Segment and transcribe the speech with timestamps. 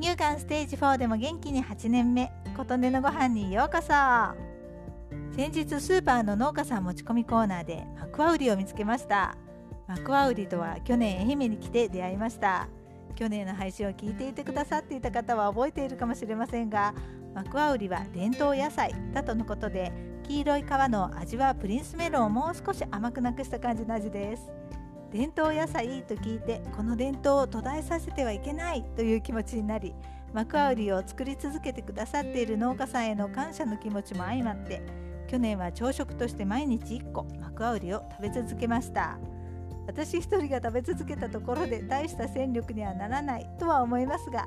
[0.00, 3.88] 乳がんステージ4でも元気に8年目琴音のご飯にようこそ。
[5.34, 9.36] 先日スーパーの農家さん持ち込みコーナーでマクワウリを見つけました。
[9.88, 12.68] マクワウリとは去年愛媛に来て出会いました。
[13.16, 16.94] 去年の配信を聞いていてくださっていた方は覚えているかもしれませんが
[17.34, 19.90] マクワウリは伝統野菜だとのことで
[20.28, 24.67] 黄色い皮の味はプリンスメロンをもう少し甘くなくした感じの味です。
[25.12, 29.94] 伝統野菜と聞いてこの伝統を途絶えさせてはいけないという気持ちになり
[30.34, 34.82] マクワウリを作り続けてくださっている農家さんへの感謝の気持ちも相まって
[35.26, 39.18] 去年は朝食として毎日1個マクワウリを食べ続けました
[39.86, 44.44] 私一人が食べ続けたところで大した戦力にはならないとは思いますが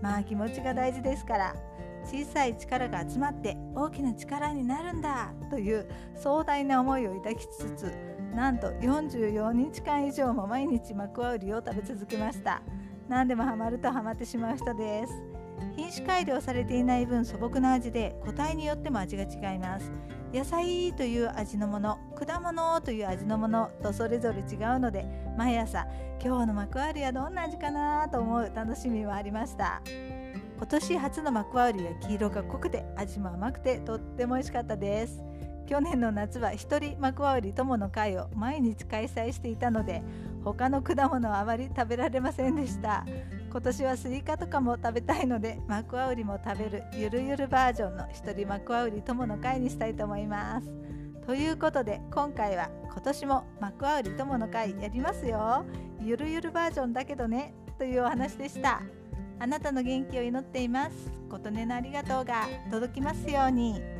[0.00, 1.56] まあ気持ちが大事ですから
[2.04, 12.62] 小さい力が集まって大きな力になるんだという壮大な思いを抱きつつなんと44日間以上も毎日マクワウリを食べ続けました。
[13.08, 15.12] 何でもハマるとハマってしまう人です。
[15.76, 19.88] 品種改良されていない分素朴な味で個体によっても味が違います。
[20.32, 25.06] 野菜という味のもの果物という味のものとそれぞれ違うので
[25.38, 25.86] 毎朝
[26.20, 29.80] 今日のマクワウリはどんな味かなと思う楽しみもありました。
[30.56, 35.22] 今年初のマクワウリは黄色が濃くて味も甘くてとっても美味しかったです。
[35.66, 40.02] 去年の夏は一人マクワウリ友の会を毎日開催していたので
[40.44, 43.04] 他の果物はあまり食べられませんでした。
[43.50, 50.68] 今年はスイカとかも食べたいのでマクワウリも食べるゆるゆるバージョンの一人マクワウリ友の会にしたいと思います。
[51.26, 55.64] ということで今回は今年もマクワウリ友の会やりますよ。
[56.00, 58.82] ゆるゆるバージョンだけどねというお話でした。
[59.38, 61.10] あなたの元気を祈っています。
[61.30, 63.93] 琴音のありがとうが届きますように。